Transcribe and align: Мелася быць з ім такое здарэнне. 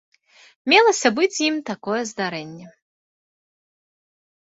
Мелася 0.71 1.09
быць 1.19 1.33
з 1.35 1.41
ім 1.49 1.55
такое 1.69 1.99
здарэнне. 2.11 2.67